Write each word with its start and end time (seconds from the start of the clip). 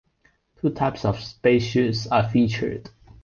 Two 0.59 0.71
types 0.71 1.05
of 1.05 1.19
spacesuits 1.19 2.07
are 2.07 2.27
featured. 2.27 2.89